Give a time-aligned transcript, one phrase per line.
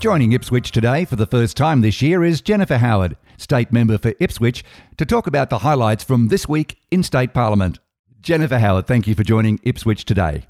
[0.00, 4.14] Joining Ipswich today for the first time this year is Jennifer Howard, State Member for
[4.18, 4.64] Ipswich,
[4.96, 7.80] to talk about the highlights from this week in State Parliament.
[8.22, 10.46] Jennifer Howard, thank you for joining Ipswich today.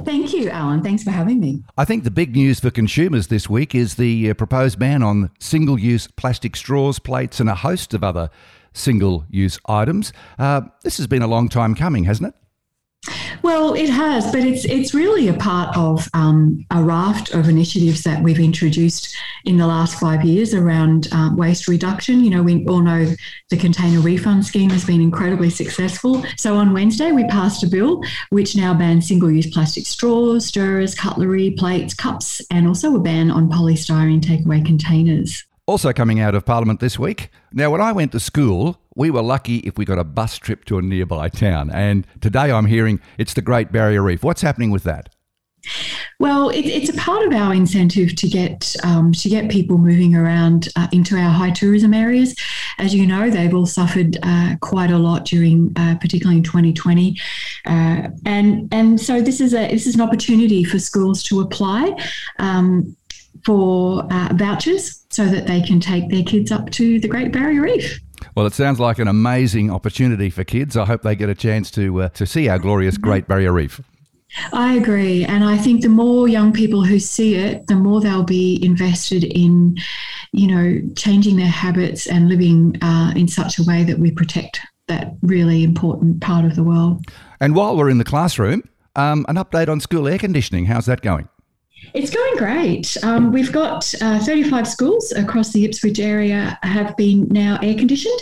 [0.00, 0.82] Thank you, Alan.
[0.82, 1.62] Thanks for having me.
[1.78, 5.30] I think the big news for consumers this week is the uh, proposed ban on
[5.38, 8.30] single use plastic straws, plates, and a host of other
[8.72, 10.12] single use items.
[10.40, 12.34] Uh, this has been a long time coming, hasn't it?
[13.42, 18.02] Well, it has, but it's it's really a part of um, a raft of initiatives
[18.02, 22.22] that we've introduced in the last five years around um, waste reduction.
[22.22, 23.06] You know, we all know
[23.48, 26.22] the container refund scheme has been incredibly successful.
[26.36, 31.52] So on Wednesday, we passed a bill which now bans single-use plastic straws, stirrers, cutlery,
[31.52, 35.44] plates, cups, and also a ban on polystyrene takeaway containers.
[35.66, 37.30] Also coming out of Parliament this week.
[37.52, 40.66] Now, when I went to school, we were lucky if we got a bus trip
[40.66, 41.70] to a nearby town.
[41.70, 44.22] And today I'm hearing it's the Great Barrier Reef.
[44.22, 45.08] What's happening with that?
[46.18, 50.14] Well, it, it's a part of our incentive to get um, to get people moving
[50.14, 52.36] around uh, into our high tourism areas.
[52.76, 57.18] As you know, they've all suffered uh, quite a lot during, uh, particularly in 2020,
[57.66, 61.94] uh, and and so this is a this is an opportunity for schools to apply.
[62.38, 62.94] Um,
[63.46, 67.62] for uh, vouchers so that they can take their kids up to the Great Barrier
[67.62, 67.98] Reef.
[68.34, 70.76] Well, it sounds like an amazing opportunity for kids.
[70.76, 73.80] I hope they get a chance to uh, to see our glorious Great Barrier Reef.
[74.52, 78.22] I agree, and I think the more young people who see it, the more they'll
[78.22, 79.76] be invested in,
[80.32, 84.60] you know, changing their habits and living uh, in such a way that we protect
[84.86, 87.04] that really important part of the world.
[87.40, 88.62] And while we're in the classroom,
[88.96, 90.66] um, an update on school air conditioning.
[90.66, 91.28] How's that going?
[91.94, 92.96] It's going great.
[93.02, 98.20] Um, we've got uh, 35 schools across the Ipswich area have been now air conditioned.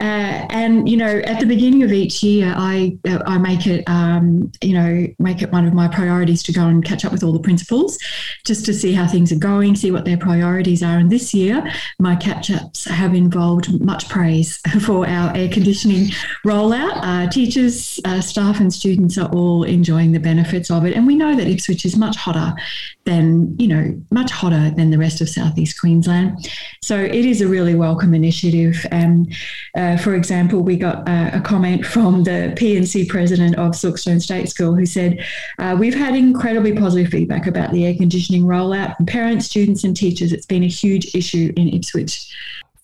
[0.00, 4.50] Uh, and you know, at the beginning of each year, I I make it um,
[4.62, 7.32] you know make it one of my priorities to go and catch up with all
[7.32, 7.98] the principals,
[8.44, 10.98] just to see how things are going, see what their priorities are.
[10.98, 16.06] And this year, my catch ups have involved much praise for our air conditioning
[16.46, 16.98] rollout.
[17.02, 20.94] Uh, teachers, uh, staff, and students are all enjoying the benefits of it.
[20.94, 22.54] And we know that Ipswich is much hotter
[23.04, 26.48] than you know much hotter than the rest of southeast Queensland.
[26.82, 28.86] So it is a really welcome initiative.
[28.90, 29.34] And
[29.76, 34.20] uh, uh, for example, we got uh, a comment from the P&C president of Silkstone
[34.20, 35.24] State School who said,
[35.58, 39.96] uh, We've had incredibly positive feedback about the air conditioning rollout from parents, students, and
[39.96, 40.32] teachers.
[40.32, 42.30] It's been a huge issue in Ipswich.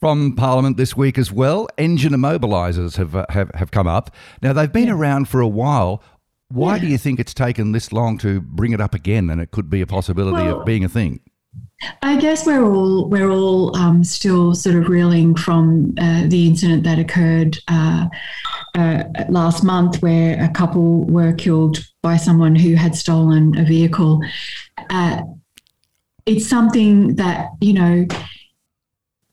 [0.00, 4.10] From Parliament this week as well, engine immobilisers have, uh, have, have come up.
[4.42, 4.94] Now, they've been yeah.
[4.94, 6.02] around for a while.
[6.48, 6.82] Why yeah.
[6.82, 9.68] do you think it's taken this long to bring it up again and it could
[9.68, 11.20] be a possibility well, of being a thing?
[12.02, 16.84] I guess we're all we're all um, still sort of reeling from uh, the incident
[16.84, 18.06] that occurred uh,
[18.76, 24.20] uh, last month, where a couple were killed by someone who had stolen a vehicle.
[24.90, 25.22] Uh,
[26.26, 28.06] it's something that you know.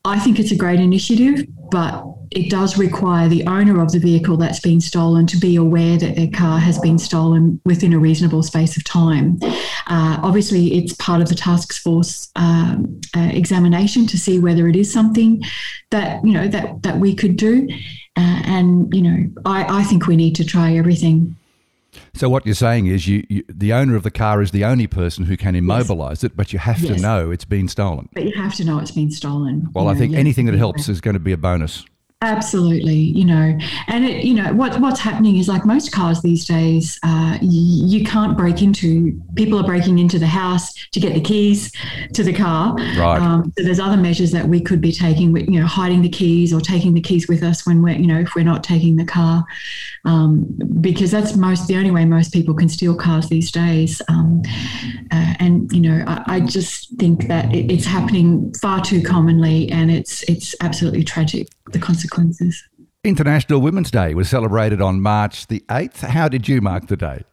[0.03, 4.37] I think it's a great initiative, but it does require the owner of the vehicle
[4.37, 8.41] that's been stolen to be aware that their car has been stolen within a reasonable
[8.41, 9.37] space of time.
[9.87, 14.75] Uh, obviously, it's part of the task force um, uh, examination to see whether it
[14.75, 15.43] is something
[15.89, 17.67] that you know that that we could do.
[18.17, 21.35] Uh, and you know, I, I think we need to try everything
[22.13, 24.87] so what you're saying is, you, you, the owner of the car is the only
[24.87, 26.23] person who can immobilise yes.
[26.25, 26.95] it, but you have yes.
[26.95, 28.09] to know it's been stolen.
[28.13, 29.69] But you have to know it's been stolen.
[29.73, 31.85] Well, I know, think anything that helps is going to be a bonus.
[32.23, 33.57] Absolutely, you know,
[33.87, 37.99] and it, you know what what's happening is like most cars these days, uh, you,
[37.99, 39.19] you, can't break into.
[39.33, 41.71] People are breaking into the house to get the keys
[42.13, 42.75] to the car.
[42.75, 43.19] Right.
[43.19, 46.53] Um, so there's other measures that we could be taking, you know, hiding the keys
[46.53, 49.05] or taking the keys with us when we're, you know, if we're not taking the
[49.05, 49.43] car,
[50.05, 50.45] um,
[50.79, 53.99] because that's most the only way most people can steal cars these days.
[54.09, 54.43] Um,
[55.11, 59.71] uh, and you know, I, I just think that it, it's happening far too commonly,
[59.71, 62.67] and it's it's absolutely tragic the consequences.
[63.03, 66.01] International Women's Day was celebrated on March the 8th.
[66.01, 67.23] How did you mark the day?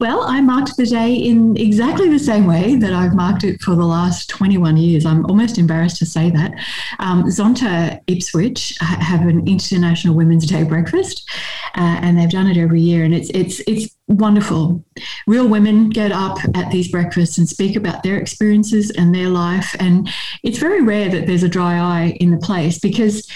[0.00, 3.74] Well, I marked the day in exactly the same way that I've marked it for
[3.74, 5.06] the last 21 years.
[5.06, 6.52] I'm almost embarrassed to say that.
[6.98, 11.28] Um, Zonta Ipswich have an International Women's Day breakfast,
[11.76, 14.84] uh, and they've done it every year, and it's it's it's wonderful.
[15.26, 19.74] Real women get up at these breakfasts and speak about their experiences and their life,
[19.78, 20.08] and
[20.42, 23.28] it's very rare that there's a dry eye in the place because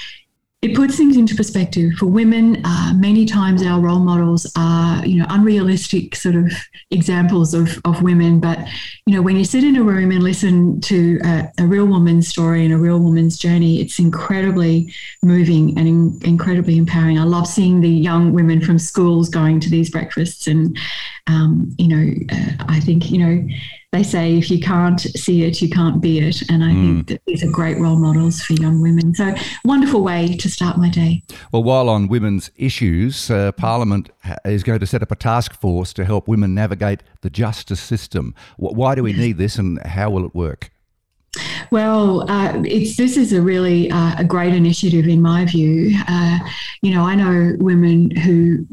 [0.66, 2.60] it puts things into perspective for women.
[2.64, 6.50] Uh, many times our role models are, you know, unrealistic sort of
[6.90, 8.40] examples of, of women.
[8.40, 8.58] But,
[9.06, 12.26] you know, when you sit in a room and listen to a, a real woman's
[12.26, 14.92] story and a real woman's journey, it's incredibly
[15.22, 17.18] moving and in, incredibly empowering.
[17.18, 20.48] I love seeing the young women from schools going to these breakfasts.
[20.48, 20.76] And,
[21.28, 23.48] um, you know, uh, I think, you know,
[23.96, 26.42] they say if you can't see it, you can't be it.
[26.50, 26.96] And I mm.
[26.96, 29.14] think that these are great role models for young women.
[29.14, 29.34] So,
[29.64, 31.22] wonderful way to start my day.
[31.50, 34.10] Well, while on women's issues, uh, Parliament
[34.44, 38.34] is going to set up a task force to help women navigate the justice system.
[38.58, 40.70] Why do we need this and how will it work?
[41.70, 45.96] Well, uh, it's this is a really uh, a great initiative in my view.
[46.08, 46.38] Uh,
[46.82, 48.66] you know, I know women who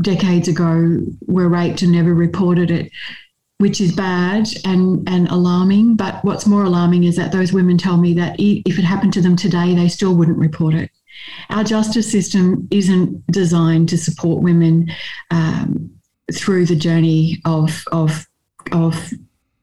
[0.00, 2.92] decades ago were raped and never reported it
[3.58, 5.96] which is bad and, and alarming.
[5.96, 9.22] But what's more alarming is that those women tell me that if it happened to
[9.22, 10.90] them today, they still wouldn't report it.
[11.48, 14.90] Our justice system isn't designed to support women
[15.30, 15.90] um,
[16.34, 18.26] through the journey of, of,
[18.72, 19.12] of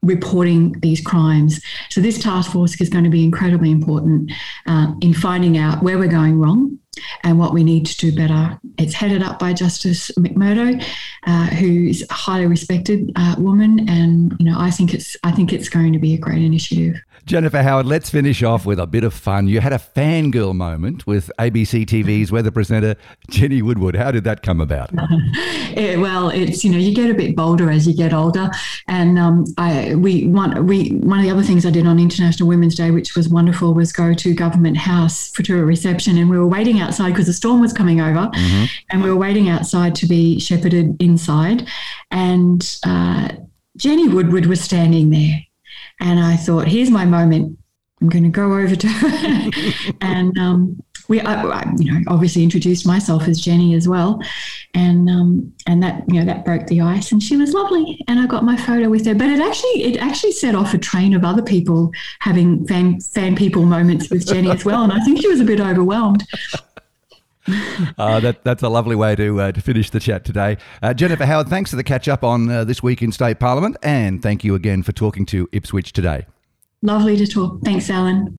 [0.02, 1.62] reporting these crimes.
[1.90, 4.32] So, this task force is going to be incredibly important
[4.66, 6.80] uh, in finding out where we're going wrong
[7.24, 8.60] and what we need to do better.
[8.78, 10.84] It's headed up by Justice McMurdo,
[11.26, 15.54] uh, who's a highly respected uh, woman, and you know I think it's I think
[15.54, 17.02] it's going to be a great initiative.
[17.26, 19.48] Jennifer Howard, let's finish off with a bit of fun.
[19.48, 22.96] You had a fangirl moment with ABC TV's weather presenter
[23.30, 23.96] Jenny Woodward.
[23.96, 24.90] How did that come about?
[24.94, 28.50] it, well, it's you know you get a bit bolder as you get older,
[28.88, 32.50] and um, I we one we one of the other things I did on International
[32.50, 36.38] Women's Day, which was wonderful, was go to Government House for a reception, and we
[36.38, 38.66] were waiting outside because the storm was coming over, mm-hmm.
[38.92, 41.68] and we were waiting outside to be shepherded inside,
[42.12, 43.30] and uh,
[43.78, 45.40] Jenny Woodward was standing there
[46.00, 47.58] and I thought, here's my moment.
[48.02, 49.52] I'm going to go over to her.
[50.02, 54.22] and um, we, I, I, you know, obviously introduced myself as Jenny as well.
[54.74, 58.04] And, um, and that, you know, that broke the ice and she was lovely.
[58.10, 60.78] And I got my photo with her, but it actually, it actually set off a
[60.78, 64.84] train of other people having fan, fan people moments with Jenny as well.
[64.84, 66.26] And I think she was a bit overwhelmed.
[67.98, 70.58] uh, that, that's a lovely way to, uh, to finish the chat today.
[70.82, 73.76] Uh, Jennifer Howard, thanks for the catch up on uh, this week in State Parliament,
[73.84, 76.26] and thank you again for talking to Ipswich today.
[76.82, 77.62] Lovely to talk.
[77.64, 78.36] Thanks, Alan.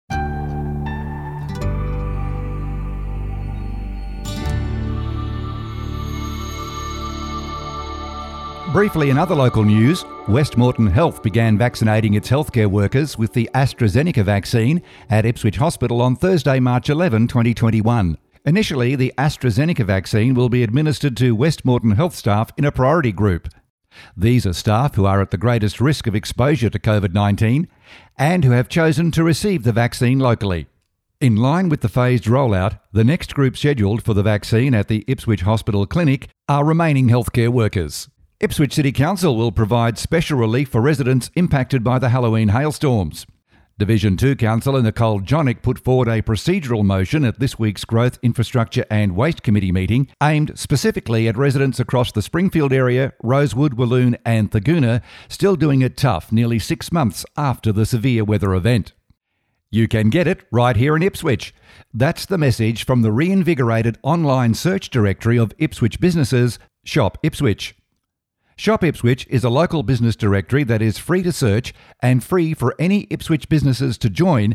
[8.74, 13.48] Briefly, in other local news, West Moreton Health began vaccinating its healthcare workers with the
[13.54, 18.18] AstraZeneca vaccine at Ipswich Hospital on Thursday, March 11, 2021.
[18.46, 23.10] Initially, the AstraZeneca vaccine will be administered to West Moreton Health staff in a priority
[23.10, 23.48] group.
[24.14, 27.68] These are staff who are at the greatest risk of exposure to COVID 19
[28.18, 30.66] and who have chosen to receive the vaccine locally.
[31.22, 35.04] In line with the phased rollout, the next group scheduled for the vaccine at the
[35.06, 38.10] Ipswich Hospital Clinic are remaining healthcare workers.
[38.40, 43.24] Ipswich City Council will provide special relief for residents impacted by the Halloween hailstorms.
[43.76, 48.84] Division 2 Councillor Nicole Jonic put forward a procedural motion at this week's Growth, Infrastructure
[48.88, 54.52] and Waste Committee meeting aimed specifically at residents across the Springfield area, Rosewood, Walloon and
[54.52, 58.92] Thagoona still doing it tough nearly six months after the severe weather event.
[59.72, 61.52] You can get it right here in Ipswich.
[61.92, 67.74] That's the message from the reinvigorated online search directory of Ipswich businesses, Shop Ipswich.
[68.56, 72.74] Shop Ipswich is a local business directory that is free to search and free for
[72.78, 74.54] any Ipswich businesses to join,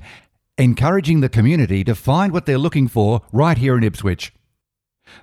[0.58, 4.34] encouraging the community to find what they're looking for right here in Ipswich.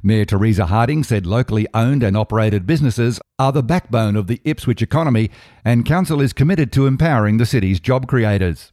[0.03, 4.83] Mayor Teresa Harding said locally owned and operated businesses are the backbone of the Ipswich
[4.83, 5.31] economy,
[5.65, 8.73] and Council is committed to empowering the city's job creators.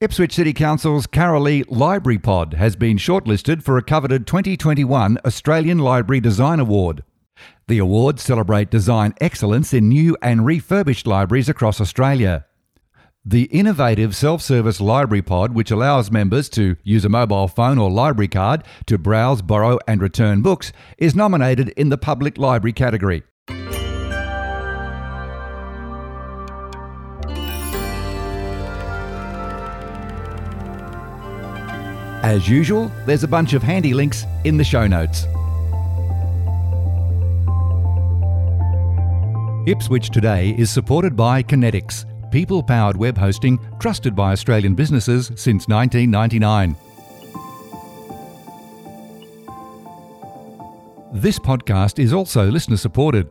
[0.00, 6.20] Ipswich City Council's Karalee Library Pod has been shortlisted for a coveted 2021 Australian Library
[6.20, 7.02] Design Award.
[7.66, 12.46] The awards celebrate design excellence in new and refurbished libraries across Australia.
[13.24, 17.90] The innovative self service library pod, which allows members to use a mobile phone or
[17.90, 23.22] library card to browse, borrow, and return books, is nominated in the public library category.
[32.22, 35.26] As usual, there's a bunch of handy links in the show notes.
[39.68, 45.68] Ipswich Today is supported by Kinetics, people powered web hosting trusted by Australian businesses since
[45.68, 46.74] 1999.
[51.12, 53.28] This podcast is also listener supported.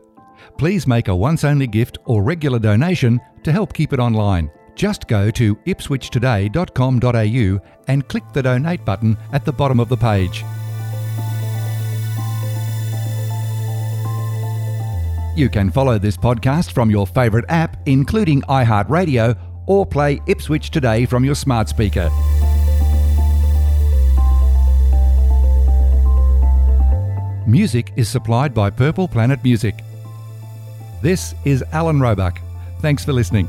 [0.58, 4.48] Please make a once only gift or regular donation to help keep it online.
[4.76, 10.44] Just go to ipswichtoday.com.au and click the donate button at the bottom of the page.
[15.38, 21.06] You can follow this podcast from your favourite app, including iHeartRadio, or play Ipswich Today
[21.06, 22.10] from your smart speaker.
[27.46, 29.76] Music is supplied by Purple Planet Music.
[31.02, 32.40] This is Alan Roebuck.
[32.80, 33.48] Thanks for listening.